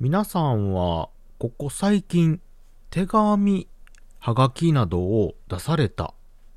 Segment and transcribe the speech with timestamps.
[0.00, 1.08] 皆さんは、
[1.40, 2.40] ここ最近、
[2.88, 3.66] 手紙、
[4.20, 6.14] はがきなどを出された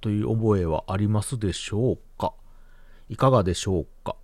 [0.00, 2.32] という覚えはありますでしょうか？
[3.08, 4.14] いかがでしょうか？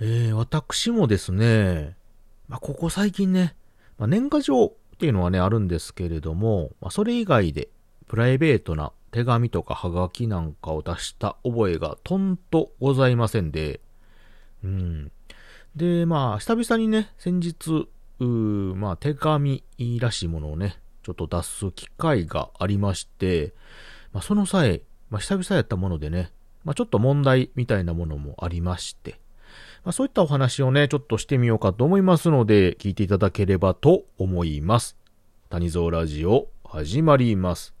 [0.00, 1.96] えー、私もですね、
[2.48, 3.54] まあ、ここ最近ね、
[3.98, 7.68] まあ、年賀状っていうのはね、あるんですけれども、まあ、それ以外で、
[8.06, 13.82] プライベートな手紙とかはがきなんかを出した覚えがとんとございませんで、
[14.64, 15.12] うん。
[15.76, 17.86] で、まあ、久々にね、先日、
[18.24, 19.62] まあ、手紙
[20.00, 23.54] らしいものをね、ちょっと出す機会がありまして、
[24.12, 26.30] まあ、その際、まあ、久々やったものでね、
[26.64, 29.20] まあ、ちょっと問題みたいなものもありまして、
[29.84, 34.96] まあ、そういったお話をね、ちょっとしてみようかと思いますので、聞いていただければと思います。
[35.48, 37.74] 谷蔵ラジオ、始まります。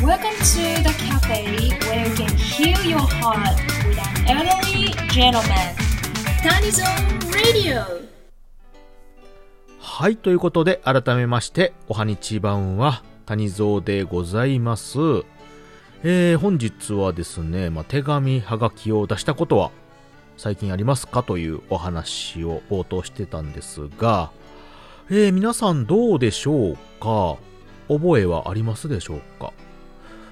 [0.00, 1.44] Welcome to the cafe
[1.88, 5.74] where you can heal your heart with an elderly gentleman.
[6.40, 8.17] Tanizon Radio!
[10.00, 14.96] はい、ということで、改めまして、おはにちばんは、谷蔵でございます。
[16.04, 19.72] えー、本日はですね、まあ、手紙、はがきを出したことは、
[20.36, 24.30] 最近ありますかというお話を冒頭してたんですが、
[25.10, 27.36] えー、皆さんどうでしょうか？
[27.88, 29.52] 覚えはありますでしょうか？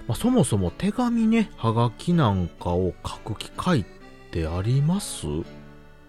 [0.06, 3.84] まあ、そもそも手紙ね、はがきなんかを書く機会っ
[4.30, 5.26] てあります？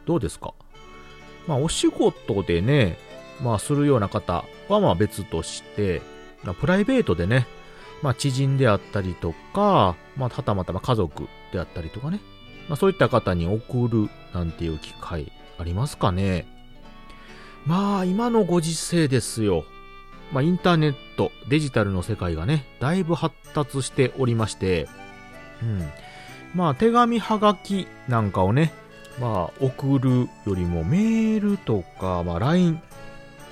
[0.06, 0.54] どうですか？
[1.48, 3.00] まあ、お仕事でね、
[3.42, 6.02] まあ、するような方はまあ別として、
[6.44, 7.48] まあ、プライベートでね、
[8.02, 12.20] まあ、知人であったりとか、まあ、はたまたま家族であったりとかね、
[12.68, 16.46] まあ、そういった方に送るなんていう機会ありますかね
[17.66, 19.66] まあ、今のご時世ですよ。
[20.32, 24.88] まあ、インターネット、デジタルの世界がね、だいぶ発達しておりまして、
[25.62, 25.90] うん。
[26.56, 28.72] まあ、手紙はがきなんかをね、
[29.20, 32.82] まあ、送るよりもメールとか、まあ、LINE、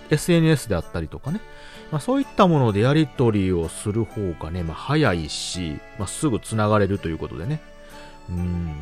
[0.10, 1.42] SNS であったりとかね、
[1.92, 7.62] まあ、そういったものでやり取りをする方がね、まあ、早いし、まあ、すぐ繋がれるということでね。
[8.30, 8.76] うん。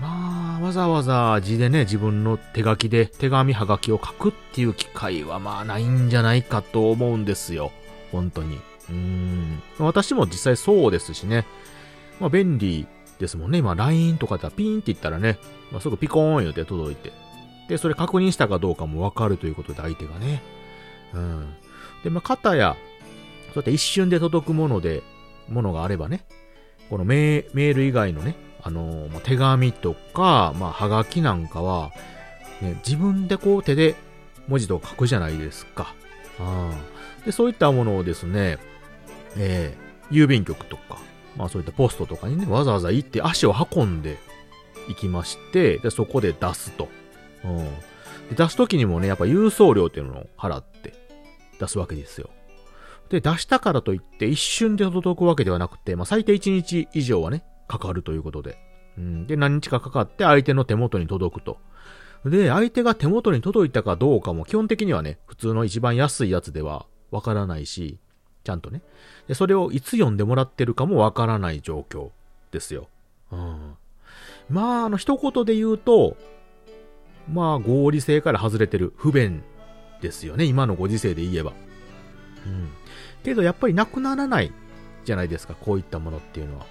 [0.00, 7.72] まあ、わざわざ字でね、自分の手書きで手紙はがきを書くっていう機会はまあないんじゃないかと思うんですよ。
[8.12, 8.58] 本当に。
[8.90, 9.62] うん。
[9.78, 11.46] 私も実際そうですしね。
[12.20, 12.86] まあ便利
[13.18, 13.58] ですもんね。
[13.58, 15.38] 今 LINE とかでピーンって言ったらね、
[15.72, 17.12] まあ、すぐピコーン言うて届いて。
[17.68, 20.42] で、それ確認したかどうかもわかるということで相手がね。
[21.14, 21.54] うん。
[22.04, 22.76] で、まあ、型や、
[23.48, 25.02] そうやって一瞬で届くもので、
[25.48, 26.24] ものがあればね、
[26.90, 31.90] このメール以外のね、あの、まあ、手紙とか、まあ、はがきなんかは、
[32.60, 33.94] ね、自分でこう手で
[34.48, 35.94] 文字とか書くじゃないですか。
[36.38, 36.70] あ
[37.24, 38.58] で、そういったものをですね、
[39.36, 40.98] えー、郵便局とか、
[41.36, 44.18] まあそういったポストとかにね、わざわざ行って足を運んで
[44.88, 46.88] 行きまして、で、そこで出すと。
[47.46, 47.64] うん。
[48.28, 50.94] で出すときにもね、やっぱ郵送料っていうのを払って
[51.60, 52.30] 出すわけですよ。
[53.08, 58.58] で、出したからといって一瞬で届くわけではなくて、まあ最低1日以上はね、かかるということで。
[58.98, 59.26] うん。
[59.26, 61.58] で、何日かかかって相手の手元に届くと。
[62.24, 67.98] で、相手が手元に届いたかどうかも基本的にはね、普通の一番安いやつではわからないし、
[68.42, 68.82] ちゃんとね。
[69.28, 72.10] で、それをいつ読んでもらってるかもわからない状況
[72.50, 72.88] ですよ。
[73.30, 73.76] うん。
[74.48, 76.16] まあ、あの、一言で言うと、
[77.32, 79.42] まあ、合理性から外れてる不便
[80.00, 80.44] ですよね。
[80.44, 81.52] 今のご時世で言えば。
[82.46, 82.68] うん。
[83.24, 84.52] けど、やっぱりなくならない
[85.04, 85.54] じゃないですか。
[85.54, 86.66] こういったものっていうのは。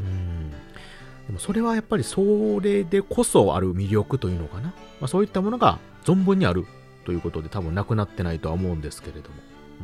[0.00, 0.50] うん。
[0.50, 0.56] で
[1.32, 4.68] も、それはやっぱりそれでこそある魅力というのかな。
[5.00, 6.66] まあ、そういったものが存分にある
[7.04, 9.36] ということで多分なくなってないとは思うんですけれども。
[9.80, 9.82] う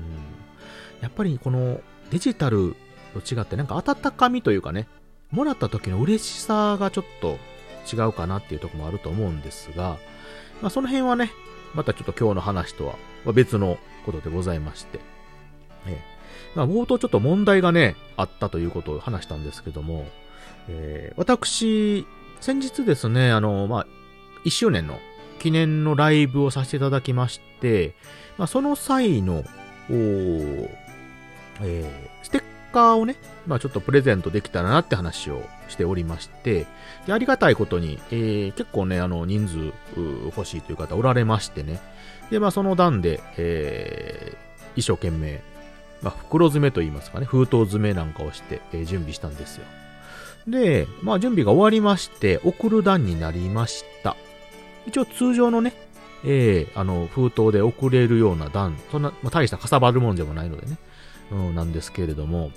[1.01, 1.03] ん。
[1.03, 1.81] やっぱりこの
[2.11, 2.77] デジタル
[3.15, 4.87] と違ってなんか温かみというかね、
[5.31, 7.39] もらった時の嬉しさがちょっと
[7.91, 9.99] 違うかなっていうとこもあると思うんですが、
[10.61, 11.31] まあその辺はね、
[11.75, 12.87] またちょっと今日の話と
[13.25, 15.01] は別のことでございまして、
[15.87, 20.07] えー、まあ冒頭ちょっと問題がね、あったということを話したんですけども、
[20.69, 22.07] えー、私、
[22.41, 23.87] 先日ですね、あの、まあ、
[24.45, 24.99] 1周年の
[25.39, 27.95] 記念のライブをさせていただきまして、
[28.39, 29.45] まあ、その際の、
[29.91, 30.71] お
[31.63, 33.17] えー、ステッカーをね、
[33.47, 36.67] まあちょっとプレゼントできたらなって話をしておりまして、
[37.07, 39.73] でありがたいことに、えー、結構ね、あの、人数
[40.27, 41.81] 欲しいという方おられましてね。
[42.31, 45.43] で、まあその段で、えー、一生懸命、
[46.03, 49.65] まあ袋詰めと言いますかね、封筒詰めなんかをして、えー、準備したんですよ。
[50.47, 54.17] で、まあ準備が終わりまして、送る段になりました。
[54.87, 55.75] 一応通常のね、
[56.25, 60.79] えー、あの、封筒で送れるような段、そんな、まあ、大したかさばるもんでもないのでね、
[61.33, 62.51] うん、なんですけれども、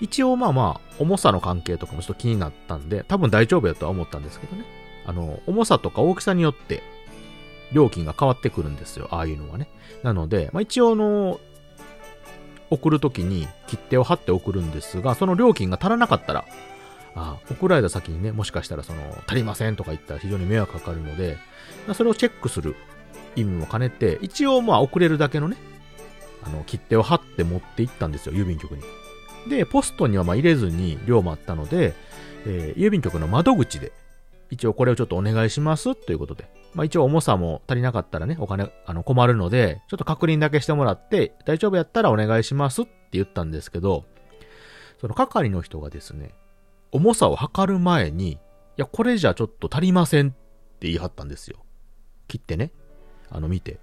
[0.00, 4.64] 一応まあまあ、重さの関係とかもちょっと気になったんで、多分大丈夫やとは思ったんですけどね。
[5.06, 6.82] あの、重さとか大きさによって、
[7.72, 9.08] 料金が変わってくるんですよ。
[9.10, 9.68] ああいうのはね。
[10.02, 11.40] なので、まあ、一応の、
[12.70, 16.44] 送るときに切手を貼って送るんですが、その料金が足らなかったら、
[17.14, 21.38] あ送られた先にね、もしかしたらその、足りませんとか言ったら非常に迷惑かかるので、
[21.86, 22.76] ま、それをチェックする
[23.36, 25.56] 意味も兼ねて、一応まあ送れるだけのね、
[26.44, 28.82] あの、切手を貼って持って行ったんですよ、郵便局に。
[29.48, 31.94] で、ポストにはま入れずに量もあったので、
[32.46, 33.92] えー、郵便局の窓口で、
[34.50, 44.04] 一応これをちょっとお願いしますということで、まあ一応重さも足りなかったらね、お金、あの、困るので、ちょっと確認だけしてもらって、大丈夫やったらお願いしますって言ったんですけど、
[45.00, 46.34] その係の人がですね、
[46.92, 48.38] 重さを測る前に、い
[48.76, 50.36] や、これじゃちょっと足りませんって
[50.82, 51.58] 言い張ったんですよ。
[52.28, 52.72] 切ってね。
[53.30, 53.78] あの、見て。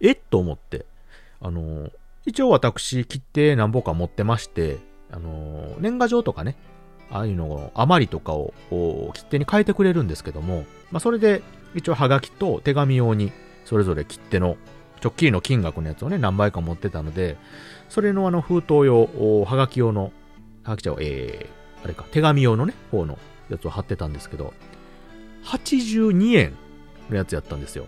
[0.00, 0.86] えっと思って、
[1.40, 1.90] あの、
[2.28, 4.80] 一応私、切手何本か持ってまして、
[5.10, 6.56] あの、年賀状とかね、
[7.10, 8.52] ああいうのを、余りとかを
[9.14, 11.42] 切手に変えてくれるんですけども、まあ、それで、
[11.74, 13.32] 一応はがきと手紙用に、
[13.64, 14.58] それぞれ切手の、
[15.02, 17.38] 直近の金額のやつをね、何倍か持ってたので、
[17.88, 19.08] それのあの封筒用、
[19.44, 20.12] はがき用の、
[20.64, 24.52] はがきちゃう、えー、あれか、手紙用のね、方のやつを貼ってたんですけど、
[25.44, 26.52] 82円
[27.08, 27.86] のやつやったんですよ。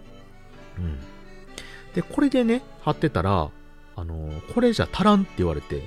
[0.78, 0.98] うん。
[1.94, 3.50] で、これでね、貼ってたら、
[4.00, 5.82] あの、これじゃ足らんって言われて、い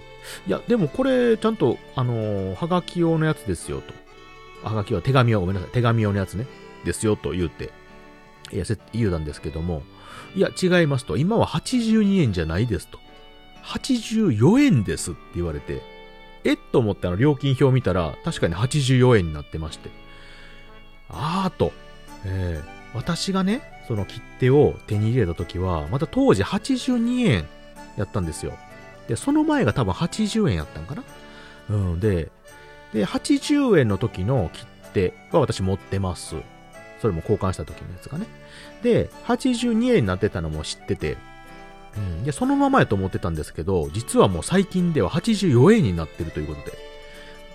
[0.48, 3.94] や、でもこれ、ちゃんと、あのー、はがき用のやつですよ、と。
[4.68, 6.46] はがきは手紙用、ごめんなさい、手紙用のやつね、
[6.86, 7.72] ですよ、と言うて、
[8.52, 9.82] いや、言うたんですけども、
[10.36, 13.00] いや、違いますと、今は82円じゃないですと。
[13.64, 15.82] 84円ですって言われて、
[16.44, 19.90] えっと思ってあの料金表見たら、確かに84円になってまして。
[21.10, 21.72] あーと、
[22.26, 27.48] えー、私がね、その切手を手に入れた時は、また当時82円
[27.98, 28.54] やったんですよ。
[29.08, 31.04] で、その前が多分80円やったんかな？
[31.70, 32.32] うん、で、
[32.94, 36.36] で、80円の時の切手は私持ってます。
[37.02, 38.28] それも交換した時のやつがね。
[38.82, 41.18] で、82円になってたのも知ってて、
[41.98, 46.78] うん、で、そのままやと思ってたんですけど、実はもう最近では84円になってるということで。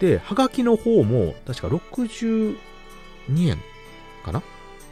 [0.00, 2.56] で、はがきの方も、確か62
[3.48, 3.58] 円
[4.24, 4.42] かな？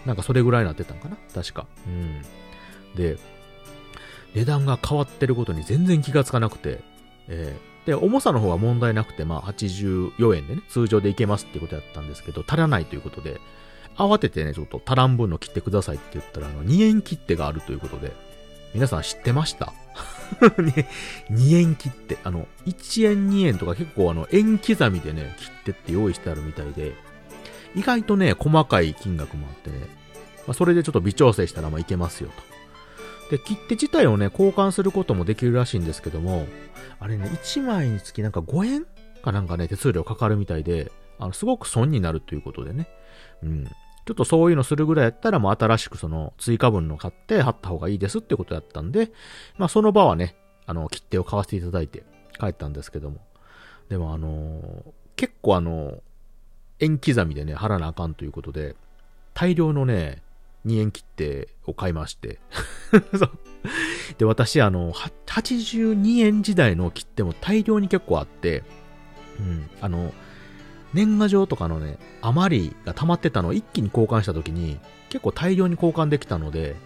[0.05, 1.17] なんかそれぐらいになってたんかな？
[1.35, 1.67] 確か。
[1.87, 2.23] うん。
[2.97, 3.19] で、
[4.35, 6.81] 値段が変わってることに全然気がつかなくて、
[7.29, 13.41] えー、で、重さの方は問題なくて、まあ84円でね、通常でいけますってことやったんですけど、足らないということで、
[13.97, 18.13] 慌ててね、ちょっと足らん分の切ってくださいって言ったら、あの、2円切手があるということで、
[18.75, 19.73] 皆さん知ってました？
[21.31, 22.19] 2円切手。
[22.25, 26.93] あの、1円2円とか結構あの、円刻みでね、切手って用意してあるみたいで、
[27.75, 29.79] 意外とね、細かい金額もあってね、
[30.47, 32.56] まあ、それでちょっと微調整したらまあいけますよと。
[33.31, 36.47] で、切手自体をね、交換することもできるらしいんですけども、
[37.01, 38.87] あれね、1枚につきなんか5円
[39.23, 42.89] かなんかね、手数料かかるみたいで、あの、すごく損になるということでね。
[43.43, 43.65] うん。
[43.65, 49.11] ちょっとそういうのするぐらいやったらもう新しくその追加分の買って貼った方がいいですってことやったんで、
[49.59, 50.37] まあその場はね、
[50.67, 52.05] あの、切手を買わせていただいて
[52.39, 53.19] 帰ったんですけども。
[53.89, 56.01] でもあのー、結構あのー、
[56.81, 58.77] 円刻みでね、貼らなあかんということで、
[59.35, 60.23] 大量のね、
[60.67, 62.41] 2円切手を買いまして
[64.19, 68.63] で、私あの、82円時代の切手も大量に結構あって、
[69.39, 70.13] うん、あの、
[70.95, 74.79] 年賀状とかのね、余りが溜まってたのを一気に交換した時に、
[75.09, 76.77] 結構大量に交換できたので、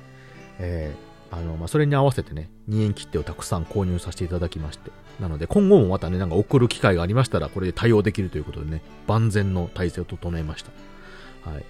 [0.58, 4.90] えー、あの、まあ、それに合わせてね、2円切手をたくさん購入させていただきまして。
[5.20, 11.50] なので、今後もまたね、なんか送る機会がありましたら、これで対応できるということでね、万全の体制を整えました。
[11.50, 11.64] はい。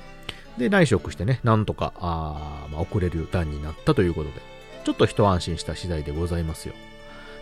[0.58, 4.40] で、内職してね、なんとか、あまあ、送れる段になったということで、
[4.84, 6.74] ちょっと一安心した次第でございますよ。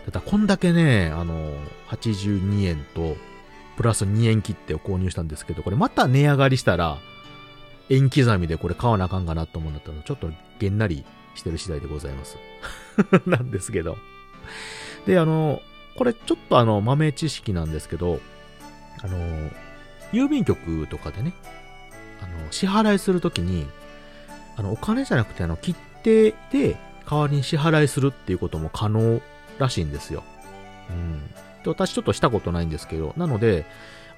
[0.05, 1.53] ただ、こんだけね、あの、
[1.89, 3.15] 82円と、
[3.77, 6.97] プラス2円切手を購入したんですけど、これまた値上がりしたら、
[7.89, 12.37] 円刻みでこれ買わなあかんかなと思うんだったら、ちょっとげんなりしてる次第でございます。
[13.25, 13.97] なんですけど。
[15.05, 15.61] で、あの、
[15.95, 18.19] これちょっとあの、豆知識なんですけど、
[19.01, 19.17] あの、
[20.11, 21.33] 郵便局とかでね、
[22.21, 23.67] あの、支払いするときに、
[24.57, 26.77] あの、お金じゃなくてあの、切手で
[27.09, 29.21] 代わりに支払いするっていうことも可能
[29.57, 30.23] らしいんですよ。
[30.89, 31.27] うん。
[31.63, 33.65] で、私ちょっとしたことないんですけど、なので、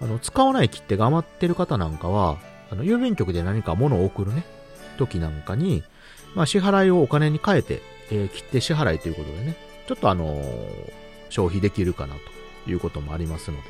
[0.02, 2.38] あの、使わない切手が余ってる方なんかは、
[2.72, 4.44] あの、郵便局で何か物を送るね、
[4.98, 5.84] 時なんかに、
[6.36, 9.56] まあ、支払いをお金に変えて、えー、切手支払いということでね、
[9.88, 10.92] ちょっとあのー、
[11.30, 12.16] 消費できるかな
[12.66, 13.64] ということもありますので、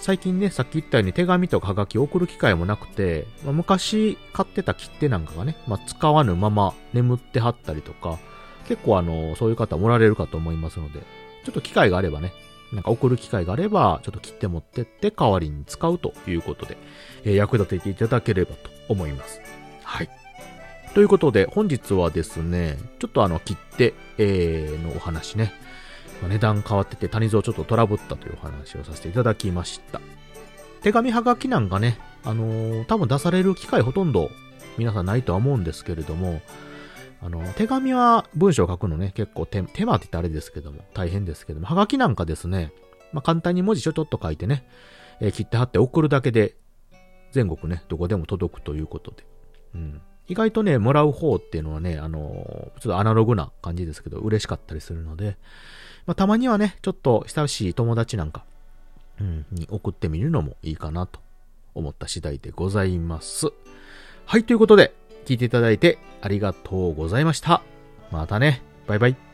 [0.00, 8.18] 最近ね、さっき言ったように手紙とかはがきを送る機会もなくて、まあ、昔買ってた切手なんかがね、まあ、使わぬまま眠ってはったりとか、
[8.66, 11.00] 結構あの、そういう方もおられるかと思いますので、
[11.44, 12.32] ちょっと機会があればね、
[12.72, 16.78] なんか送る機会があれば、ちょっと切って持ってって代わりに使うということで、
[17.24, 19.40] えー、役立てていただければと思います。
[19.82, 20.08] はい。
[20.94, 25.52] ということで、本日はですね、ちょっとあの、切手、えー、のお話ね。
[26.28, 30.00] 値段変わってて、谷蔵ちょっとトラブったというお話をさせていただきました。
[30.82, 34.30] 手紙はがきなんかね、あのー多分出される機会ほとんど
[34.78, 36.40] 皆さんないとは思うんですけれども、
[37.22, 42.72] あの、手紙は文章を書くのね、結構手手間って言ったらあれですけども、大変ですけども、はがきなんかですね、
[43.12, 44.66] まあ、簡単に文字ちょちょっと書いてね、
[45.20, 46.56] えー切って貼って送るだけで、
[47.32, 49.24] 全国ね、どこでも届くということで。
[49.74, 50.00] うん。
[50.28, 55.36] 意外とね、もらう方っていうのはね、あのーちょっとアナログな感じですけど、嬉しかったりするので、
[56.06, 58.44] まあ、たまにはね、ちょっと親しい友達なんか、
[59.20, 61.20] うん、に送ってみるのもいいかなと
[61.74, 63.52] 思った次第でございます。
[64.26, 64.94] はい、ということで、
[65.26, 67.62] 聞いていただいてありがとうございました。
[68.10, 69.29] またね、バイバイ。